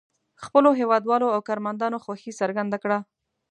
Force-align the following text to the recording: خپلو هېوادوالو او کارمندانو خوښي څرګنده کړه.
خپلو 0.43 0.69
هېوادوالو 0.79 1.27
او 1.35 1.39
کارمندانو 1.49 1.97
خوښي 2.03 2.31
څرګنده 2.41 2.77
کړه. 2.83 2.97